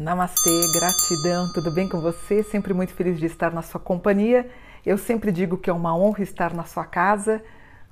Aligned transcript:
Namastê, 0.00 0.62
gratidão, 0.72 1.52
tudo 1.52 1.70
bem 1.70 1.86
com 1.86 2.00
você? 2.00 2.42
Sempre 2.42 2.72
muito 2.72 2.94
feliz 2.94 3.18
de 3.18 3.26
estar 3.26 3.52
na 3.52 3.60
sua 3.60 3.78
companhia. 3.78 4.48
Eu 4.84 4.96
sempre 4.96 5.30
digo 5.30 5.58
que 5.58 5.68
é 5.68 5.72
uma 5.74 5.94
honra 5.94 6.22
estar 6.22 6.54
na 6.54 6.64
sua 6.64 6.86
casa, 6.86 7.42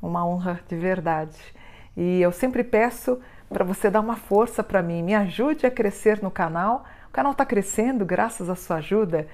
uma 0.01 0.27
honra 0.27 0.59
de 0.67 0.75
verdade. 0.75 1.37
E 1.95 2.23
eu 2.23 2.33
sempre 2.33 2.65
peço 2.65 3.21
para 3.51 3.63
você 3.63 3.91
dar 3.91 4.01
uma 4.01 4.17
força 4.17 4.63
para 4.63 4.81
mim, 4.83 5.03
me 5.03 5.15
ajude 5.15 5.67
a 5.67 5.71
crescer 5.71 6.23
no 6.23 6.31
canal. 6.31 6.87
O 7.11 7.13
canal 7.13 7.33
está 7.33 7.45
crescendo 7.45 8.07
graças 8.07 8.49
à 8.49 8.55
sua 8.55 8.77
ajuda. 8.77 9.29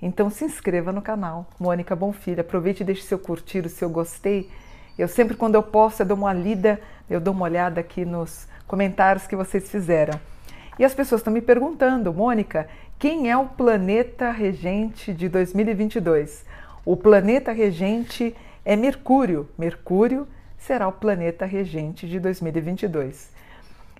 Então 0.00 0.30
se 0.30 0.44
inscreva 0.44 0.92
no 0.92 1.02
canal, 1.02 1.48
Mônica 1.58 1.96
Bonfilha. 1.96 2.42
Aproveite 2.42 2.84
e 2.84 2.86
deixe 2.86 3.02
seu 3.02 3.18
curtir, 3.18 3.66
o 3.66 3.68
seu 3.68 3.90
gostei. 3.90 4.48
Eu 4.96 5.08
sempre, 5.08 5.36
quando 5.36 5.56
eu 5.56 5.64
posso, 5.64 6.02
eu 6.02 6.06
dou 6.06 6.16
uma 6.16 6.32
lida, 6.32 6.80
eu 7.10 7.20
dou 7.20 7.34
uma 7.34 7.46
olhada 7.46 7.80
aqui 7.80 8.04
nos 8.04 8.46
comentários 8.68 9.26
que 9.26 9.34
vocês 9.34 9.68
fizeram. 9.68 10.30
E 10.78 10.84
as 10.84 10.94
pessoas 10.94 11.20
estão 11.20 11.32
me 11.32 11.40
perguntando, 11.40 12.12
Mônica, 12.12 12.68
quem 12.98 13.30
é 13.30 13.36
o 13.36 13.46
planeta 13.46 14.30
regente 14.30 15.12
de 15.12 15.28
2022? 15.28 16.44
O 16.84 16.96
planeta 16.96 17.52
regente 17.52 18.34
é 18.64 18.76
Mercúrio. 18.76 19.48
Mercúrio 19.58 20.26
será 20.58 20.88
o 20.88 20.92
planeta 20.92 21.44
regente 21.44 22.08
de 22.08 22.18
2022. 22.20 23.30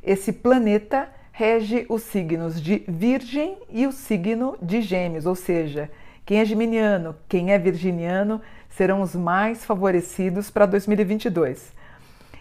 Esse 0.03 0.33
planeta 0.33 1.09
rege 1.33 1.87
os 1.89 2.03
signos 2.03 2.61
de 2.61 2.83
Virgem 2.87 3.57
e 3.71 3.87
o 3.87 3.93
signo 3.93 4.57
de 4.61 4.83
Gêmeos, 4.83 5.27
ou 5.27 5.35
seja, 5.35 5.91
quem 6.25 6.39
é 6.39 6.45
geminiano, 6.45 7.17
quem 7.29 7.53
é 7.53 7.59
virginiano 7.59 8.41
serão 8.69 9.01
os 9.01 9.15
mais 9.15 9.65
favorecidos 9.65 10.51
para 10.51 10.67
2022. 10.67 11.73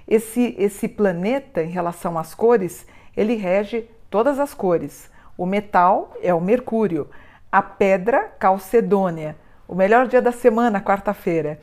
Esse, 0.08 0.56
esse 0.58 0.88
planeta, 0.88 1.64
em 1.64 1.70
relação 1.70 2.18
às 2.18 2.36
cores, 2.36 2.86
ele 3.16 3.36
rege 3.36 3.86
todas 4.10 4.40
as 4.40 4.54
cores. 4.54 5.10
O 5.38 5.46
metal 5.46 6.14
é 6.22 6.34
o 6.34 6.42
mercúrio, 6.42 7.10
a 7.52 7.62
pedra 7.62 8.24
calcedônia. 8.40 9.36
O 9.68 9.76
melhor 9.76 10.08
dia 10.08 10.22
da 10.22 10.32
semana, 10.32 10.82
quarta-feira. 10.82 11.60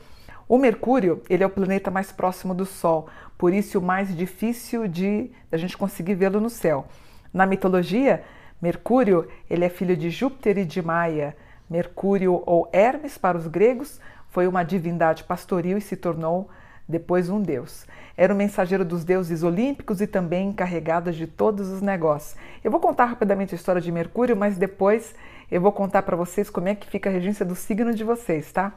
O 0.49 0.57
Mercúrio, 0.57 1.21
ele 1.29 1.43
é 1.43 1.45
o 1.45 1.49
planeta 1.49 1.91
mais 1.91 2.09
próximo 2.09 2.55
do 2.55 2.65
Sol, 2.65 3.09
por 3.37 3.53
isso 3.53 3.79
o 3.79 3.81
mais 3.81 4.15
difícil 4.15 4.87
de 4.87 5.29
a 5.51 5.57
gente 5.57 5.77
conseguir 5.77 6.15
vê-lo 6.15 6.39
no 6.39 6.49
céu. 6.49 6.87
Na 7.33 7.45
mitologia, 7.45 8.23
Mercúrio, 8.61 9.27
ele 9.49 9.65
é 9.65 9.69
filho 9.69 9.95
de 9.97 10.09
Júpiter 10.09 10.57
e 10.57 10.63
de 10.63 10.81
Maia. 10.81 11.35
Mercúrio 11.69 12.41
ou 12.45 12.69
Hermes 12.71 13.17
para 13.17 13.37
os 13.37 13.45
gregos 13.45 13.99
foi 14.29 14.47
uma 14.47 14.63
divindade 14.63 15.25
pastoril 15.25 15.77
e 15.77 15.81
se 15.81 15.97
tornou 15.97 16.49
depois 16.87 17.29
um 17.29 17.41
deus. 17.41 17.85
Era 18.15 18.33
o 18.33 18.37
mensageiro 18.37 18.83
dos 18.83 19.03
deuses 19.03 19.43
olímpicos 19.43 20.01
e 20.01 20.07
também 20.07 20.49
encarregado 20.49 21.11
de 21.11 21.27
todos 21.27 21.69
os 21.69 21.81
negócios. 21.81 22.35
Eu 22.63 22.71
vou 22.71 22.79
contar 22.79 23.05
rapidamente 23.05 23.53
a 23.53 23.57
história 23.57 23.81
de 23.81 23.91
Mercúrio, 23.91 24.35
mas 24.35 24.57
depois 24.57 25.13
eu 25.51 25.61
vou 25.61 25.71
contar 25.71 26.01
para 26.01 26.15
vocês 26.15 26.49
como 26.49 26.67
é 26.67 26.75
que 26.75 26.89
fica 26.89 27.09
a 27.09 27.13
regência 27.13 27.45
do 27.45 27.55
signo 27.55 27.93
de 27.93 28.03
vocês, 28.03 28.51
tá? 28.51 28.73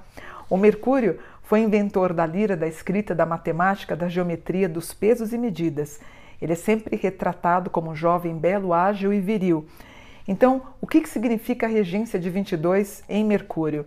O 0.48 0.56
Mercúrio 0.56 1.18
foi 1.42 1.60
inventor 1.60 2.12
da 2.12 2.26
lira, 2.26 2.56
da 2.56 2.66
escrita, 2.66 3.14
da 3.14 3.26
matemática, 3.26 3.96
da 3.96 4.08
geometria, 4.08 4.68
dos 4.68 4.92
pesos 4.92 5.32
e 5.32 5.38
medidas. 5.38 6.00
Ele 6.40 6.52
é 6.52 6.56
sempre 6.56 6.96
retratado 6.96 7.70
como 7.70 7.90
um 7.90 7.96
jovem 7.96 8.36
belo, 8.36 8.72
ágil 8.72 9.12
e 9.12 9.20
viril. 9.20 9.66
Então, 10.28 10.62
o 10.80 10.86
que, 10.86 11.00
que 11.00 11.08
significa 11.08 11.66
a 11.66 11.68
regência 11.68 12.18
de 12.18 12.30
22 12.30 13.02
em 13.08 13.24
Mercúrio? 13.24 13.86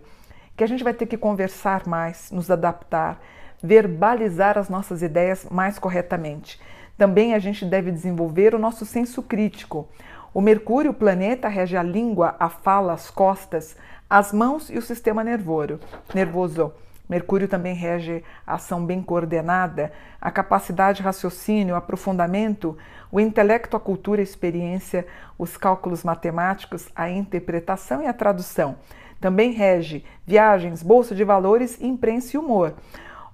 Que 0.56 0.62
a 0.62 0.66
gente 0.66 0.84
vai 0.84 0.92
ter 0.92 1.06
que 1.06 1.16
conversar 1.16 1.86
mais, 1.86 2.30
nos 2.30 2.50
adaptar, 2.50 3.20
verbalizar 3.64 4.58
as 4.58 4.68
nossas 4.68 5.00
ideias 5.00 5.46
mais 5.50 5.78
corretamente. 5.78 6.60
Também 6.98 7.32
a 7.32 7.38
gente 7.38 7.64
deve 7.64 7.90
desenvolver 7.90 8.54
o 8.54 8.58
nosso 8.58 8.84
senso 8.84 9.22
crítico. 9.22 9.88
O 10.34 10.42
Mercúrio, 10.42 10.90
o 10.90 10.94
planeta, 10.94 11.48
rege 11.48 11.74
a 11.74 11.82
língua, 11.82 12.36
a 12.38 12.50
fala, 12.50 12.92
as 12.92 13.08
costas, 13.08 13.74
as 14.08 14.34
mãos 14.34 14.68
e 14.68 14.76
o 14.76 14.82
sistema 14.82 15.24
nervoso. 15.24 15.80
nervoso. 16.14 16.72
Mercúrio 17.08 17.48
também 17.48 17.74
rege 17.74 18.22
a 18.46 18.54
ação 18.54 18.84
bem 18.84 19.02
coordenada, 19.02 19.92
a 20.20 20.30
capacidade 20.30 20.98
de 20.98 21.02
raciocínio, 21.02 21.74
aprofundamento, 21.74 22.76
o 23.10 23.18
intelecto, 23.18 23.76
a 23.76 23.80
cultura, 23.80 24.20
a 24.20 24.22
experiência, 24.22 25.06
os 25.38 25.56
cálculos 25.56 26.04
matemáticos, 26.04 26.88
a 26.94 27.08
interpretação 27.08 28.02
e 28.02 28.06
a 28.06 28.12
tradução. 28.12 28.76
Também 29.20 29.52
rege 29.52 30.04
viagens, 30.26 30.82
bolsa 30.82 31.14
de 31.14 31.24
valores, 31.24 31.80
imprensa 31.80 32.36
e 32.36 32.38
humor. 32.38 32.74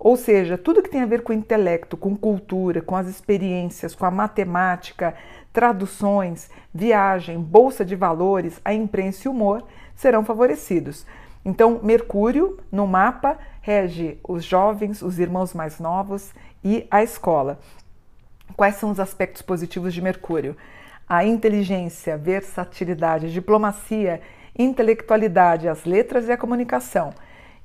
Ou 0.02 0.16
seja, 0.16 0.56
tudo 0.56 0.82
que 0.82 0.88
tem 0.88 1.02
a 1.02 1.06
ver 1.06 1.22
com 1.22 1.30
intelecto, 1.30 1.94
com 1.94 2.16
cultura, 2.16 2.80
com 2.80 2.96
as 2.96 3.06
experiências, 3.06 3.94
com 3.94 4.06
a 4.06 4.10
matemática, 4.10 5.14
traduções, 5.52 6.48
viagem, 6.72 7.38
bolsa 7.38 7.84
de 7.84 7.94
valores, 7.94 8.58
a 8.64 8.72
imprensa 8.72 9.28
e 9.28 9.30
humor 9.30 9.62
serão 9.94 10.24
favorecidos. 10.24 11.06
Então, 11.44 11.80
Mercúrio 11.82 12.58
no 12.72 12.86
mapa 12.86 13.36
rege 13.60 14.18
os 14.26 14.42
jovens, 14.42 15.02
os 15.02 15.18
irmãos 15.18 15.52
mais 15.52 15.78
novos 15.78 16.32
e 16.64 16.86
a 16.90 17.02
escola. 17.02 17.60
Quais 18.56 18.76
são 18.76 18.90
os 18.90 18.98
aspectos 18.98 19.42
positivos 19.42 19.92
de 19.92 20.00
Mercúrio? 20.00 20.56
A 21.06 21.26
inteligência, 21.26 22.16
versatilidade, 22.16 23.30
diplomacia, 23.30 24.22
intelectualidade, 24.58 25.68
as 25.68 25.84
letras 25.84 26.26
e 26.26 26.32
a 26.32 26.38
comunicação 26.38 27.12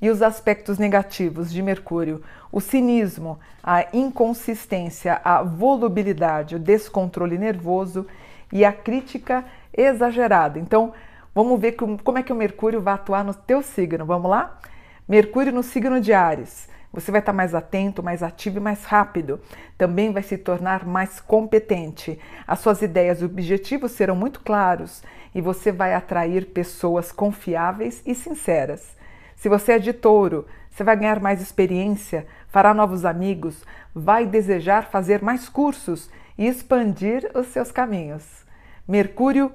e 0.02 0.10
os 0.10 0.22
aspectos 0.22 0.78
negativos 0.78 1.52
de 1.52 1.62
Mercúrio, 1.62 2.22
o 2.52 2.60
cinismo, 2.60 3.40
a 3.64 3.86
inconsistência, 3.94 5.20
a 5.24 5.42
volubilidade, 5.42 6.56
o 6.56 6.60
descontrole 6.60 7.38
nervoso 7.38 8.06
e 8.52 8.64
a 8.64 8.72
crítica 8.72 9.44
exagerada. 9.76 10.60
Então, 10.60 10.94
vamos 11.34 11.60
ver 11.60 11.74
como 11.74 12.18
é 12.18 12.24
que 12.24 12.34
o 12.34 12.36
Mercúrio 12.36 12.82
vai 12.82 12.94
atuar 12.94 13.24
no 13.24 13.34
teu 13.34 13.62
signo. 13.62 14.06
Vamos 14.06 14.30
lá? 14.30 14.60
Mercúrio 15.08 15.54
no 15.54 15.64
signo 15.64 16.00
de 16.00 16.14
Ares. 16.14 16.70
Você 16.96 17.12
vai 17.12 17.20
estar 17.20 17.34
mais 17.34 17.54
atento, 17.54 18.02
mais 18.02 18.24
ativo 18.24 18.58
e 18.58 18.62
mais 18.62 18.86
rápido. 18.86 19.42
Também 19.78 20.14
vai 20.14 20.24
se 20.24 20.38
tornar 20.38 20.86
mais 20.86 21.20
competente. 21.20 22.18
As 22.48 22.60
suas 22.60 22.82
ideias 22.82 23.22
e 23.22 23.26
objetivos 23.26 23.92
serão 23.92 24.16
muito 24.16 24.40
claros 24.40 25.04
e 25.34 25.42
você 25.42 25.74
vai 25.74 25.94
atrair 25.94 26.46
pessoas 26.46 27.12
confiáveis 27.12 28.02
e 28.06 28.16
sinceras. 28.16 28.96
Se 29.36 29.50
você 29.50 29.74
é 29.74 29.80
de 29.80 29.94
touro, 29.94 30.46
você 30.70 30.84
vai 30.84 30.98
ganhar 30.98 31.20
mais 31.20 31.42
experiência, 31.42 32.26
fará 32.50 32.74
novos 32.74 33.06
amigos, 33.06 33.64
vai 33.94 34.26
desejar 34.26 34.90
fazer 34.90 35.22
mais 35.22 35.48
cursos 35.48 36.10
e 36.38 36.48
expandir 36.48 37.30
os 37.34 37.48
seus 37.48 37.72
caminhos. 37.72 38.24
Mercúrio 38.88 39.52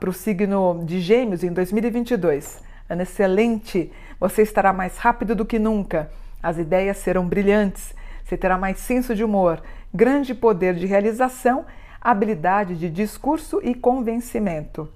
para 0.00 0.10
o 0.10 0.12
signo 0.12 0.82
de 0.84 1.00
Gêmeos 1.00 1.44
em 1.44 1.52
2022. 1.52 2.60
Ano 2.88 3.02
excelente! 3.02 3.92
Você 4.18 4.42
estará 4.42 4.72
mais 4.72 4.96
rápido 4.96 5.34
do 5.34 5.44
que 5.44 5.58
nunca. 5.58 6.10
As 6.42 6.58
ideias 6.58 6.96
serão 6.98 7.26
brilhantes. 7.26 7.94
Você 8.24 8.36
terá 8.36 8.56
mais 8.58 8.78
senso 8.78 9.14
de 9.14 9.22
humor, 9.22 9.62
grande 9.94 10.34
poder 10.34 10.74
de 10.74 10.86
realização, 10.86 11.64
habilidade 12.00 12.76
de 12.76 12.90
discurso 12.90 13.60
e 13.62 13.74
convencimento. 13.74 14.88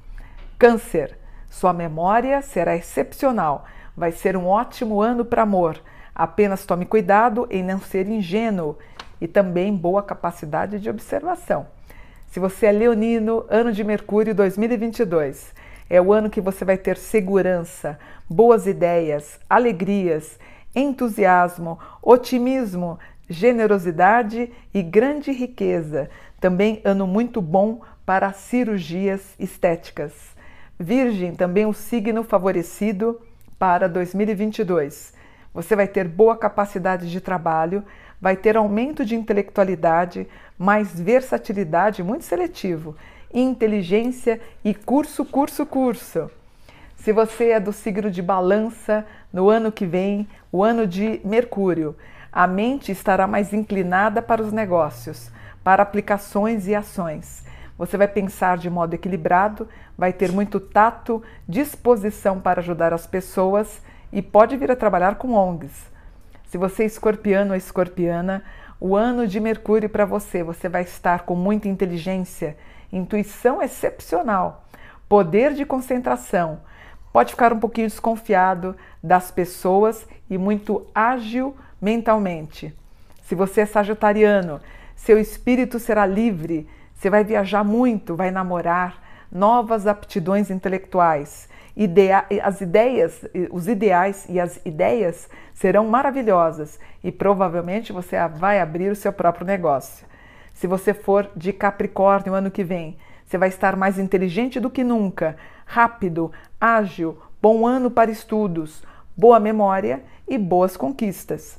Câncer. 0.58 1.16
Sua 1.48 1.72
memória 1.72 2.42
será 2.42 2.76
excepcional 2.76 3.66
Vai 3.96 4.12
ser 4.12 4.36
um 4.36 4.46
ótimo 4.46 5.00
ano 5.00 5.24
para 5.24 5.42
amor. 5.42 5.80
Apenas 6.14 6.64
tome 6.64 6.84
cuidado 6.84 7.46
em 7.50 7.62
não 7.62 7.80
ser 7.80 8.08
ingênuo 8.08 8.76
e 9.20 9.28
também 9.28 9.74
boa 9.74 10.02
capacidade 10.02 10.78
de 10.78 10.88
observação. 10.88 11.66
Se 12.30 12.38
você 12.38 12.66
é 12.66 12.72
leonino, 12.72 13.44
ano 13.48 13.72
de 13.72 13.82
Mercúrio 13.82 14.34
2022 14.34 15.52
é 15.90 16.00
o 16.00 16.12
ano 16.12 16.30
que 16.30 16.40
você 16.40 16.64
vai 16.64 16.78
ter 16.78 16.96
segurança, 16.96 17.98
boas 18.28 18.68
ideias, 18.68 19.40
alegrias, 19.50 20.38
entusiasmo, 20.72 21.80
otimismo, 22.00 22.96
generosidade 23.28 24.52
e 24.72 24.82
grande 24.82 25.32
riqueza. 25.32 26.08
Também 26.40 26.80
ano 26.84 27.08
muito 27.08 27.42
bom 27.42 27.80
para 28.06 28.32
cirurgias 28.32 29.34
estéticas. 29.38 30.12
Virgem, 30.78 31.34
também 31.34 31.66
o 31.66 31.72
signo 31.72 32.22
favorecido 32.22 33.20
para 33.60 33.90
2022. 33.90 35.12
Você 35.52 35.76
vai 35.76 35.86
ter 35.86 36.08
boa 36.08 36.34
capacidade 36.34 37.10
de 37.10 37.20
trabalho, 37.20 37.84
vai 38.18 38.34
ter 38.34 38.56
aumento 38.56 39.04
de 39.04 39.14
intelectualidade, 39.14 40.26
mais 40.58 40.98
versatilidade, 40.98 42.02
muito 42.02 42.24
seletivo, 42.24 42.96
inteligência 43.32 44.40
e 44.64 44.72
curso, 44.72 45.26
curso, 45.26 45.66
curso. 45.66 46.30
Se 46.96 47.12
você 47.12 47.50
é 47.50 47.60
do 47.60 47.70
signo 47.70 48.10
de 48.10 48.22
Balança, 48.22 49.04
no 49.30 49.50
ano 49.50 49.70
que 49.70 49.84
vem, 49.84 50.26
o 50.50 50.64
ano 50.64 50.86
de 50.86 51.20
Mercúrio, 51.22 51.94
a 52.32 52.46
mente 52.46 52.90
estará 52.90 53.26
mais 53.26 53.52
inclinada 53.52 54.22
para 54.22 54.40
os 54.40 54.52
negócios, 54.52 55.30
para 55.62 55.82
aplicações 55.82 56.66
e 56.66 56.74
ações. 56.74 57.44
Você 57.80 57.96
vai 57.96 58.06
pensar 58.06 58.58
de 58.58 58.68
modo 58.68 58.92
equilibrado, 58.92 59.66
vai 59.96 60.12
ter 60.12 60.30
muito 60.30 60.60
tato, 60.60 61.22
disposição 61.48 62.38
para 62.38 62.60
ajudar 62.60 62.92
as 62.92 63.06
pessoas 63.06 63.80
e 64.12 64.20
pode 64.20 64.54
vir 64.58 64.70
a 64.70 64.76
trabalhar 64.76 65.14
com 65.14 65.32
ONGs. 65.32 65.90
Se 66.44 66.58
você 66.58 66.82
é 66.82 66.86
escorpiano 66.86 67.52
ou 67.52 67.56
escorpiana, 67.56 68.44
o 68.78 68.94
ano 68.94 69.26
de 69.26 69.40
Mercúrio 69.40 69.88
para 69.88 70.04
você, 70.04 70.42
você 70.42 70.68
vai 70.68 70.82
estar 70.82 71.20
com 71.20 71.34
muita 71.34 71.68
inteligência, 71.68 72.54
intuição 72.92 73.62
excepcional, 73.62 74.66
poder 75.08 75.54
de 75.54 75.64
concentração. 75.64 76.60
Pode 77.10 77.30
ficar 77.30 77.50
um 77.50 77.58
pouquinho 77.58 77.88
desconfiado 77.88 78.76
das 79.02 79.30
pessoas 79.30 80.06
e 80.28 80.36
muito 80.36 80.86
ágil 80.94 81.56
mentalmente. 81.80 82.76
Se 83.22 83.34
você 83.34 83.62
é 83.62 83.66
sagitariano, 83.66 84.60
seu 84.94 85.18
espírito 85.18 85.78
será 85.78 86.04
livre, 86.04 86.68
você 87.00 87.08
vai 87.08 87.24
viajar 87.24 87.64
muito, 87.64 88.14
vai 88.14 88.30
namorar, 88.30 89.02
novas 89.32 89.86
aptidões 89.86 90.50
intelectuais. 90.50 91.48
Idea 91.74 92.26
as 92.42 92.60
ideias, 92.60 93.24
os 93.50 93.68
ideais 93.68 94.26
e 94.28 94.38
as 94.38 94.60
ideias 94.66 95.26
serão 95.54 95.88
maravilhosas 95.88 96.78
e 97.02 97.10
provavelmente 97.10 97.90
você 97.90 98.16
vai 98.28 98.60
abrir 98.60 98.90
o 98.90 98.94
seu 98.94 99.14
próprio 99.14 99.46
negócio. 99.46 100.06
Se 100.52 100.66
você 100.66 100.92
for 100.92 101.30
de 101.34 101.54
Capricórnio 101.54 102.34
ano 102.34 102.50
que 102.50 102.62
vem, 102.62 102.98
você 103.24 103.38
vai 103.38 103.48
estar 103.48 103.76
mais 103.76 103.98
inteligente 103.98 104.60
do 104.60 104.68
que 104.68 104.84
nunca, 104.84 105.38
rápido, 105.64 106.30
ágil, 106.60 107.16
bom 107.40 107.66
ano 107.66 107.90
para 107.90 108.10
estudos, 108.10 108.84
boa 109.16 109.40
memória 109.40 110.02
e 110.28 110.36
boas 110.36 110.76
conquistas. 110.76 111.58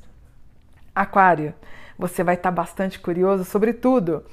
Aquário, 0.93 1.51
você 1.97 2.23
vai 2.23 2.35
estar 2.35 2.51
bastante 2.51 2.99
curioso 2.99 3.43
sobre 3.43 3.73
tudo. 3.73 4.23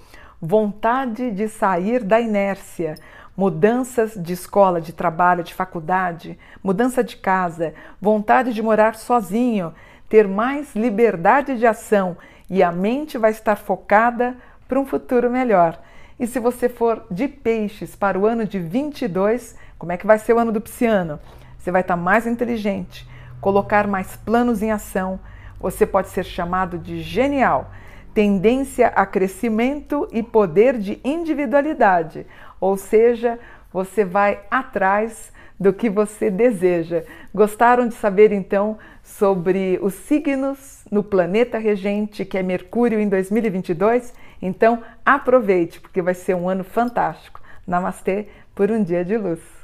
Vontade 0.40 1.32
de 1.32 1.49
sair 1.49 2.05
da 2.05 2.20
inércia, 2.20 2.94
mudanças 3.37 4.14
de 4.14 4.32
escola, 4.32 4.81
de 4.81 4.93
trabalho, 4.93 5.43
de 5.43 5.52
faculdade, 5.52 6.38
mudança 6.62 7.02
de 7.02 7.17
casa, 7.17 7.75
vontade 8.00 8.52
de 8.52 8.62
morar 8.62 8.94
sozinho, 8.94 9.75
ter 10.08 10.29
mais 10.29 10.76
liberdade 10.76 11.58
de 11.58 11.67
ação 11.67 12.17
e 12.49 12.62
a 12.62 12.70
mente 12.70 13.19
vai 13.19 13.32
estar 13.32 13.56
focada 13.56 14.37
para 14.69 14.79
um 14.79 14.87
futuro 14.87 15.29
melhor. 15.29 15.81
E 16.20 16.26
se 16.26 16.38
você 16.38 16.69
for 16.69 17.05
de 17.11 17.26
peixes 17.26 17.96
para 17.96 18.19
o 18.19 18.25
ano 18.25 18.44
de 18.44 18.61
22, 18.61 19.56
como 19.76 19.90
é 19.90 19.96
que 19.96 20.06
vai 20.06 20.19
ser 20.19 20.35
o 20.35 20.38
ano 20.38 20.52
do 20.52 20.61
pisciano? 20.61 21.19
Você 21.58 21.73
vai 21.73 21.81
estar 21.81 21.96
mais 21.96 22.26
inteligente, 22.26 23.08
colocar 23.40 23.87
mais 23.87 24.17
planos 24.17 24.62
em 24.62 24.70
ação. 24.70 25.19
Você 25.61 25.85
pode 25.85 26.08
ser 26.08 26.25
chamado 26.25 26.79
de 26.79 27.02
genial. 27.02 27.73
Tendência 28.14 28.88
a 28.88 29.06
crescimento 29.06 30.08
e 30.12 30.22
poder 30.22 30.78
de 30.78 31.00
individualidade, 31.05 32.26
ou 32.60 32.76
seja, 32.76 33.38
você 33.72 34.05
vai 34.05 34.40
atrás 34.50 35.32
do 35.58 35.72
que 35.72 35.90
você 35.90 36.31
deseja. 36.31 37.05
Gostaram 37.34 37.88
de 37.88 37.94
saber 37.94 38.32
então 38.32 38.78
sobre 39.02 39.78
os 39.82 39.94
signos 39.94 40.84
no 40.90 41.02
planeta 41.02 41.58
regente, 41.58 42.25
que 42.25 42.38
é 42.38 42.43
Mercúrio 42.43 43.00
em 43.00 43.08
2022? 43.08 44.14
Então 44.40 44.82
aproveite, 45.04 45.81
porque 45.81 46.00
vai 46.00 46.14
ser 46.14 46.34
um 46.34 46.49
ano 46.49 46.64
fantástico. 46.64 47.40
Namastê 47.66 48.28
por 48.54 48.70
um 48.70 48.82
dia 48.82 49.04
de 49.04 49.16
luz. 49.16 49.57